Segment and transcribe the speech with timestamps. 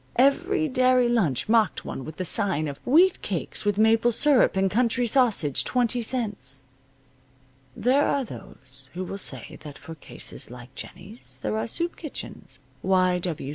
[0.15, 4.65] Every dairy lunch mocked one with the sign of "wheat cakes with maple syrup and
[4.71, 6.63] country sausage, 20 cents."
[7.77, 12.57] There are those who will say that for cases like Jennie's there are soup kitchens,
[12.81, 13.21] Y.